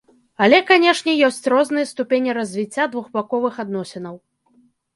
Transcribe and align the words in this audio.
Але 0.45 0.59
канечне, 0.69 1.13
ёсць 1.27 1.49
розныя 1.55 1.89
ступені 1.91 2.35
развіцця 2.39 2.89
двухбаковых 2.97 3.63
адносінаў. 3.69 4.15